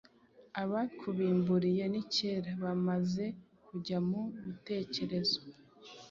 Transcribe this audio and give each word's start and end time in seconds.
Abakubimburiye 0.61 1.85
ni 1.93 2.03
kera 2.13 2.51
Bamaze 2.63 3.25
kujya 3.65 3.97
mu 4.09 4.21
bitekerezo. 4.45 5.39